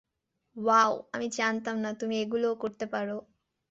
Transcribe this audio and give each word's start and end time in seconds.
Wow, 0.55 0.93
আমি 1.13 1.27
জানতাম 1.37 1.75
না 1.83 1.89
তুমি 1.99 2.15
এগুলোও 2.23 2.55
করতে 2.63 2.85
পারো! 2.93 3.17